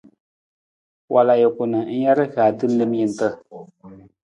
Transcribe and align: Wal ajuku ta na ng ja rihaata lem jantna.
Wal 1.13 1.27
ajuku 1.33 1.63
ta 1.67 1.71
na 1.71 1.79
ng 1.87 1.91
ja 2.03 2.13
rihaata 2.17 2.65
lem 2.77 2.91
jantna. 2.99 3.29